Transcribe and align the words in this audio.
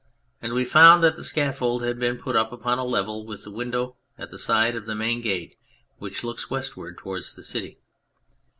And 0.41 0.53
we 0.53 0.65
found 0.65 1.03
that 1.03 1.15
the 1.15 1.23
scaffold 1.23 1.83
had 1.83 1.99
been 1.99 2.17
put 2.17 2.35
up 2.35 2.51
upon 2.51 2.79
a 2.79 2.83
level 2.83 3.23
with 3.23 3.43
the 3.43 3.51
window 3.51 3.97
at 4.17 4.31
the 4.31 4.39
side 4.39 4.75
of 4.75 4.87
the 4.87 4.95
main 4.95 5.21
gate, 5.21 5.57
which 5.99 6.23
looks 6.23 6.49
westward 6.49 6.97
towards 6.97 7.35
the 7.35 7.43
City. 7.43 7.77